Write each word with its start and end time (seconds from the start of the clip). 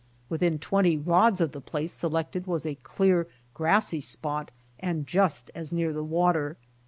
Within 0.29 0.57
t^^enty 0.57 0.99
rods 1.05 1.41
of 1.41 1.51
the 1.51 1.61
place 1.61 1.91
selected 1.91 2.47
was 2.47 2.65
a 2.65 2.73
clear, 2.73 3.27
grassy 3.53 3.99
spot 4.01 4.47
■ 4.47 4.49
and 4.79 5.05
just 5.05 5.51
as 5.53 5.71
near 5.71 5.93
the 5.93 6.03
water. 6.03 6.57